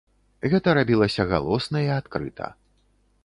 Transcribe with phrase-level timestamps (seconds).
[0.53, 2.47] Гэта рабілася галосна і адкрыта.